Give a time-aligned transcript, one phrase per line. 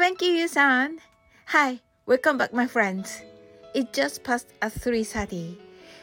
[0.00, 0.96] Thank you, Yusan.
[1.52, 3.20] Hi, welcome back, my friends.
[3.74, 5.58] It just passed at 3.30.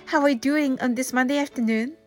[0.05, 1.97] How are you doing on this Monday afternoon?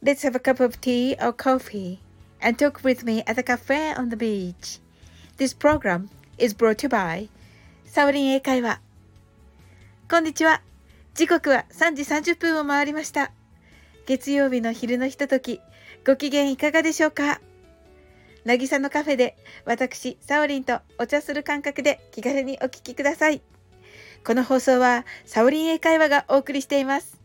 [0.00, 2.00] Let's have a cup of tea or coffee
[2.40, 4.80] and talk with me at a cafe on the beach.
[5.36, 6.08] This program
[6.38, 7.28] is brought to you by
[7.84, 8.80] サオリン英会話。
[10.10, 10.62] こんにちは。
[11.12, 13.32] 時刻は3時30分を回りました。
[14.06, 15.60] 月曜日の昼のひととき、
[16.06, 17.42] ご機嫌いかがでしょうか
[18.46, 23.42] なぎさのカフェで私、サオリンとお茶する感覚で気軽にお聞きください。
[24.24, 27.20] この放送はサオリン英会話がお送りしています。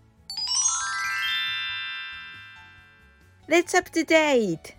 [3.47, 4.73] Let's up to date!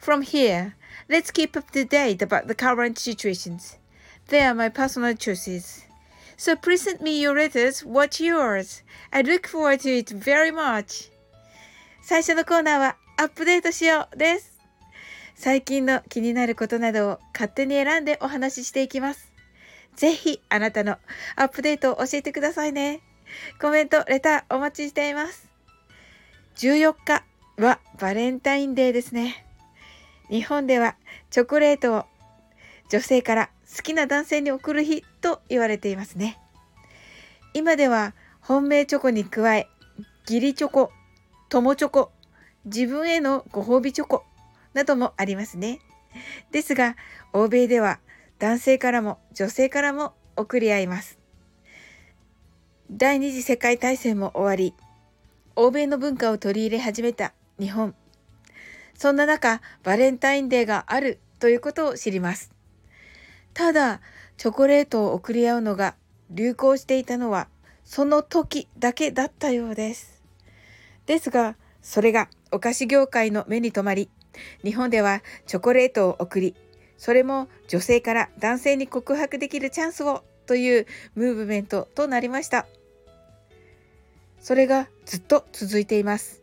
[0.00, 0.72] From here,
[1.10, 3.78] let's keep up to date about the current situations.
[4.28, 5.86] They are my personal choices.
[6.38, 7.84] So please send me your letters.
[7.84, 8.82] What's yours?
[9.12, 11.12] I look forward to it very much.
[12.00, 14.49] 最初のコーナーはアップデートしようです。
[15.42, 19.32] 最近の気になることなどを勝手に選んでお話ししていきます。
[19.96, 20.98] ぜひあなたの
[21.34, 23.00] アップデートを教えてくださいね。
[23.58, 25.48] コメント、レターお待ちしています。
[26.56, 27.24] 14日
[27.56, 29.46] はバレンタインデーですね。
[30.28, 30.96] 日本では
[31.30, 32.04] チョコレートを
[32.90, 36.38] 女性から好きな男性に贈る日と言われていますね。
[37.54, 39.68] 今では本命チョコに加え、
[40.28, 40.92] 義理チョコ、
[41.48, 42.12] 友チョコ、
[42.66, 44.26] 自分へのご褒美チョコ、
[44.74, 45.80] などもありますね。
[46.50, 46.96] ですが、
[47.32, 48.00] 欧米では
[48.38, 51.18] 男性からも女性からも送り合います。
[52.90, 54.74] 第二次世界大戦も終わり、
[55.54, 57.94] 欧米の文化を取り入れ始めた日本。
[58.94, 62.52] そんな中、バレンタインデーがあるということを知ります。
[63.54, 64.00] ただ、
[64.36, 65.94] チョコレートを贈り合うのが
[66.30, 67.48] 流行していたのは、
[67.84, 70.22] その時だけだったようです。
[71.06, 74.10] ですが、それがお菓子業界の目に留まり、
[74.64, 76.54] 日本ではチョコレートを送り、
[76.96, 82.66] それも女性から男性に告白できるチャンスをというムーブメントとなりました。
[84.40, 86.42] それがずっと続いています。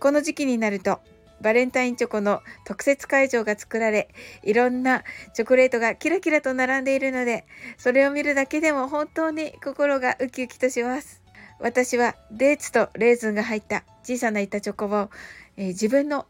[0.00, 1.00] この時期になると
[1.40, 4.08] バレンタインチョコの特設会場が作られ、
[4.42, 7.46] いろんなチョコレートがキラキラと並んでいるので、
[7.76, 11.22] それを見るだけでも本当に心がウキウキとします。
[11.60, 15.10] 私はデーツとレーズンが入った小さな板チョコを、
[15.56, 16.26] えー、自分の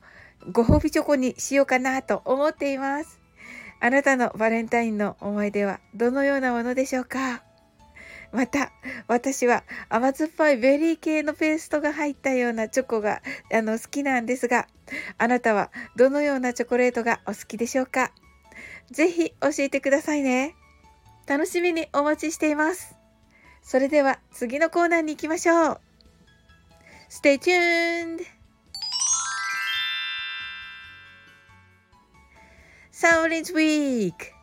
[0.50, 3.20] ご褒美チョコにしようかなと思っています。
[3.81, 7.42] あなたのバレンタインの思い出はどのようなものでしょうか？
[8.32, 8.72] また、
[9.06, 13.22] 私は甘酸っぱいベリー系のペーストが入ったようなチョコが
[13.53, 14.66] あの好きなんですが、
[15.16, 18.12] あなたはどのようなチョコレートがお好きでしょうか？
[18.91, 20.54] ぜひ教えてくださいね。
[21.26, 22.97] 楽しみにお待ちしています。
[23.62, 25.81] それでは次のコーナーに行きましょう。
[27.10, 28.38] Stay tuned!
[33.00, 34.34] Sound is Week!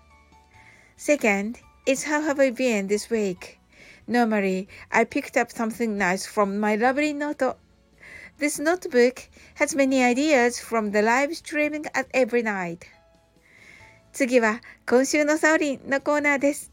[0.95, 3.59] Second is how have I been this week?
[4.07, 7.57] Normally, I picked up something nice from my lovely note.
[8.39, 12.85] This notebook has many ideas from the live streaming at every night.
[14.13, 16.71] 次は今週のサオリンのコーナーです。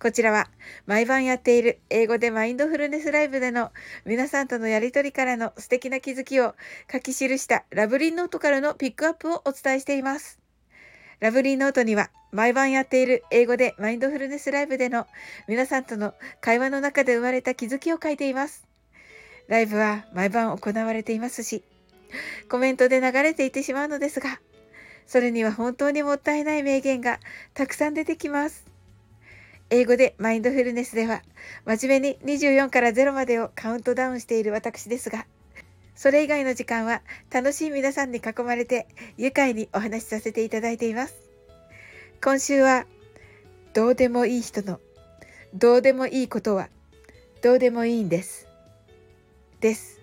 [0.00, 0.50] こちらは
[0.86, 3.70] 毎晩やっている英語でマインドフルネスライブでの
[4.04, 6.56] 皆さんとのやりとりからの素敵な気づきを
[6.92, 10.40] 書き記したラブリーノートからのピックアップをお伝えしています。
[11.20, 15.06] ラブリーノートには毎晩やっている英語でマインドフルネスライブでの
[15.48, 18.66] 皆さんとの会話の中で生まれた気づきを書いています。
[19.48, 21.62] ライブは毎晩行われていますし、
[22.50, 24.40] コメントで流れていってしまうのですが、
[25.06, 27.20] それには本当にもったいない名言が
[27.54, 28.66] たくさん出てきます。
[29.70, 31.22] 英語でマインドフルネスでは
[31.64, 35.26] 真面目に24から0までをカウントダウンしている私ですが、
[35.96, 37.02] それ以外の時間は
[37.32, 38.86] 楽しい皆さんに囲まれて
[39.16, 41.14] 愉快にお話しさせていただいています。
[42.22, 42.86] 今週は
[43.72, 44.78] どうでもいい人の
[45.54, 46.68] どうでもいいことは
[47.42, 48.46] どうでもいいんです。
[49.60, 50.00] です。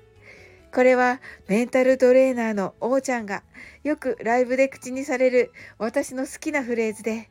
[0.74, 3.44] これはメンタルトレーナーのおーちゃんが
[3.84, 7.30] よくライブで口にされる私の好きなフレーズで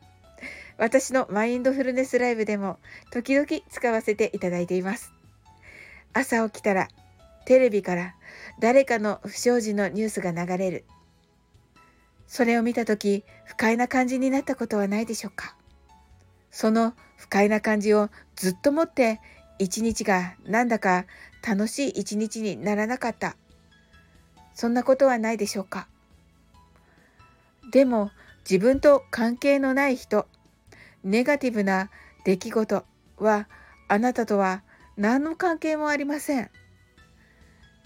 [0.78, 2.78] 私のマインドフルネスライブでも
[3.10, 5.12] 時々使わせていただいています。
[6.12, 6.88] 朝起きたら
[7.44, 8.14] テレビから
[8.60, 10.84] 誰かの不祥事のニュースが流れる。
[12.26, 15.54] それを見た時不快な感じになったことはないでしょうか
[16.50, 19.20] その不快な感じをずっと持って
[19.58, 21.04] 一日がなんだか
[21.46, 23.36] 楽しい一日にならなかった。
[24.54, 25.88] そんなことはないでしょうか
[27.70, 28.10] でも
[28.48, 30.26] 自分と関係のない人、
[31.04, 31.90] ネガティブな
[32.24, 32.84] 出来事
[33.18, 33.48] は
[33.88, 34.62] あなたとは
[34.96, 36.50] 何の関係もありません。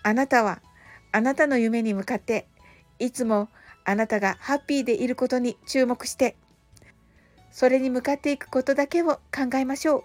[0.07, 0.63] あなたは
[1.11, 2.47] あなたの夢に向かって
[3.01, 3.49] いつも
[3.85, 6.37] あなたがハッピーでいることに注目して
[7.51, 10.05] それに向かっていくことだけを考えましょう。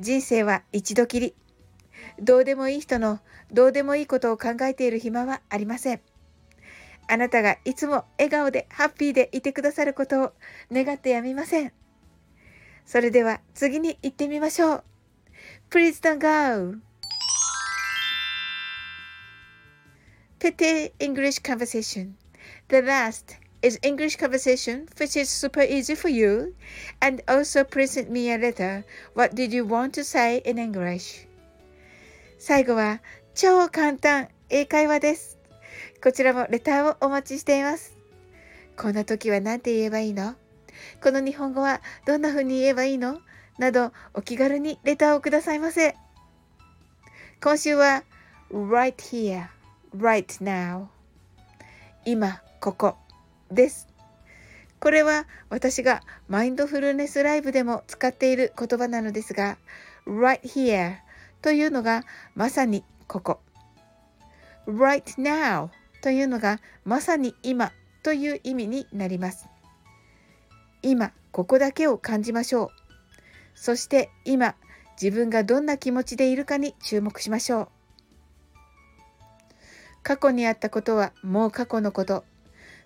[0.00, 1.36] 人生は一度きり。
[2.18, 3.20] どうでもいい人の
[3.52, 6.00] どうでもいいことを考えている暇はありません。
[7.06, 10.32] あなたがいつも笑顔でハッピーでいてくださることを
[10.72, 11.72] 願ってやみません。
[12.84, 14.84] それでは次に行ってみましょう。
[15.70, 16.85] Please don't go!
[20.38, 22.14] Petty English Conversation
[22.68, 26.54] The last is English conversation which is super easy for you
[27.00, 28.84] and also present me a letter.
[29.14, 31.26] What did you want to say in English?
[32.38, 33.00] 最後は
[33.34, 35.38] 超簡単英会話です。
[36.02, 37.96] こちらもレターをお待ちしています。
[38.76, 40.34] こんな時は何て言えばいいの
[41.02, 43.20] この日本語はどんな風に言えばいいの
[43.58, 45.96] などお気軽にレターをくださいませ。
[47.40, 48.04] 今週は
[48.50, 49.48] right here,
[49.94, 50.86] right now
[52.04, 52.96] 今ここ
[53.50, 53.88] です。
[54.78, 59.58] これは私がマインドフルネスライブでも使っている言葉なのですが
[60.06, 60.96] right here
[61.42, 62.04] というのが
[62.34, 63.40] まさにここ
[64.66, 65.70] right now
[66.02, 67.72] というのがまさに今
[68.02, 69.48] という意味になります。
[70.82, 72.68] 今ここだけを感じましょう。
[73.54, 74.54] そして今
[75.00, 77.75] 自分がどんな気持ちでいるかに注目しましょう。
[80.06, 82.22] 過去にあったことはもう過去のこと。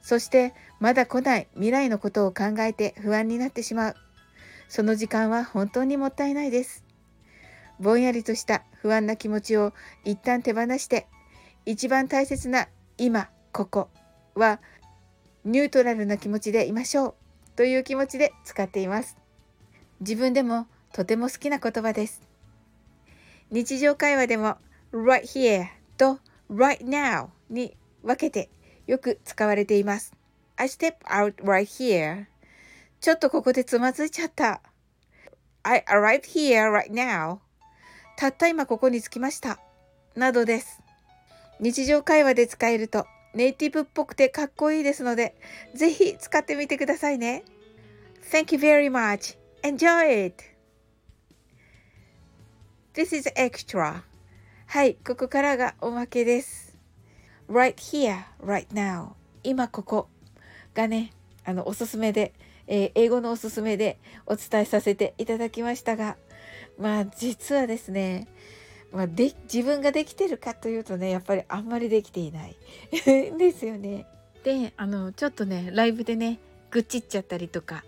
[0.01, 3.95] そしてまだ来ない未来のことを考えて不安になってしまう。
[4.71, 6.83] その時間は本当にもったいないです。
[7.79, 11.09] ぼんやりとした不安な気持ちを一旦手放して
[11.67, 13.91] 一番大切な今ここ
[14.35, 14.59] は
[15.45, 17.15] ニュートラルな気持ちでいましょう
[17.55, 19.19] という気持ちで使っています。
[20.01, 22.23] 自分でもとても好きな言葉です。
[23.51, 24.57] 日常会話でも
[24.95, 25.67] right here
[25.99, 26.19] と
[26.51, 28.51] right now に分けて
[28.87, 30.13] よく使われています。
[30.57, 32.27] I step out right here
[33.01, 34.61] ちょっとここでつまずいちゃった。
[35.63, 37.39] I arrived here right now
[38.17, 39.59] たった今ここに着きました。
[40.17, 40.81] などです。
[41.61, 45.37] 日常会話で使えるとネイティブっぽくてかっこいいですので、
[45.75, 47.45] ぜひ使ってみてくださいね。
[48.31, 49.39] Thank you very much.
[49.63, 50.45] Enjoy it!
[52.95, 54.03] This is extra.
[54.73, 56.79] はい、ここからがおまけです。
[57.51, 59.15] right here, right now.
[59.43, 60.09] 今ここ
[60.75, 61.11] がね、
[61.45, 62.33] あの、おすすめで、
[62.69, 66.17] えー、英語のおすすめでお伝えさせていただきましたが、
[66.79, 68.29] まあ実はですね、
[68.93, 72.55] まあ、で自分ができてるかというとねやっぱりあんまりできていない
[73.37, 74.07] ですよね。
[74.45, 76.39] であのちょっとねライブでね
[76.71, 77.85] 愚痴っちゃったりとか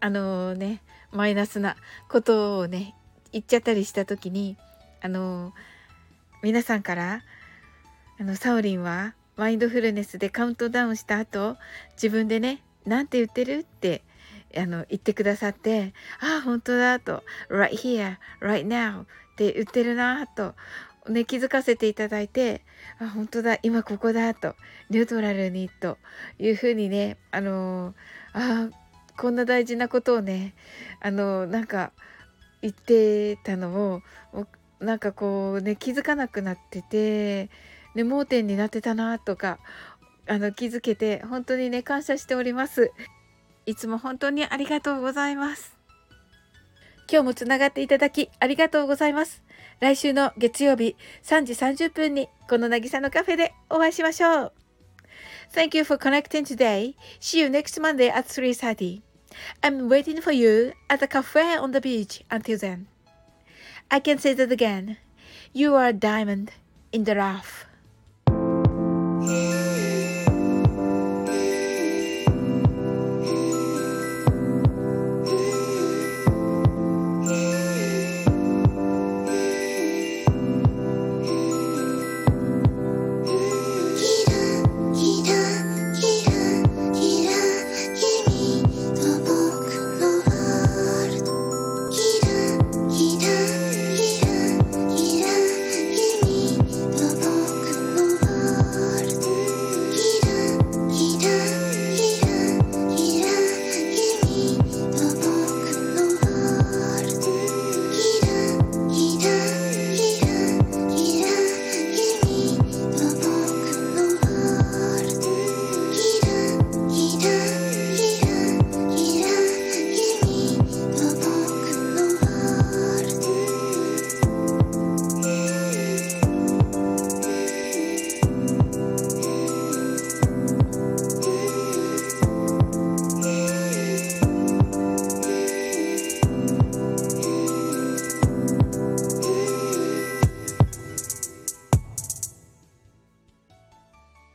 [0.00, 0.80] あのね
[1.12, 1.76] マイナスな
[2.08, 2.94] ことをね
[3.30, 4.56] 言っちゃったりした時に
[5.02, 5.52] あの
[6.44, 7.22] 皆さんから
[8.20, 11.56] あのサオリンはマインドフルネスでカウントダウンした後
[11.92, 14.02] 自分でね何て言ってるって
[14.54, 19.06] あの言ってくださってああ本当だと right here right now っ
[19.36, 20.54] て言ってるなと
[21.08, 22.60] ね気づかせていただいて
[23.00, 24.54] あ本当だ今ここだと
[24.90, 25.96] ニュートラルにと
[26.38, 27.94] いうふうにねあの
[28.34, 28.68] あ
[29.16, 30.52] こんな大事なことをね
[31.00, 31.92] あのなんか
[32.60, 34.02] 言ってたの
[34.34, 34.46] を
[34.84, 37.50] なんかこうね気づかなくなってて、
[37.94, 39.58] ね、盲点になってたなとか
[40.26, 42.92] あの気づけて本当にね感謝しております。
[43.66, 45.76] いつも本当にありがとうございます。
[47.10, 49.42] 今日もつながっていただきありがとうございます。
[49.80, 54.52] 来週の月曜日3時30分にこの渚のカフェでお会いしましょう。
[55.52, 56.94] Thank you for connecting today.
[57.20, 59.02] See you next Monday at 3.30.
[59.62, 62.93] I'm waiting for you at the cafe on the beach until then.
[63.90, 64.96] I can say that again.
[65.52, 66.52] You are a diamond
[66.92, 67.66] in the rough.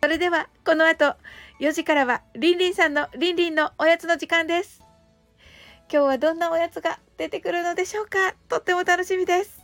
[0.09, 1.15] れではこの後、
[1.59, 4.83] 4時からは、リンリンさんのリンリンのおやつの時間です。
[5.91, 9.61] 今日はどんなおやつが出てくるのでしょうかとっても楽しみです。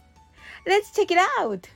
[0.66, 1.75] Let's check it out!